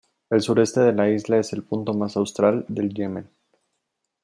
[0.35, 3.29] El sureste de la isla es el punto más austral del Yemen.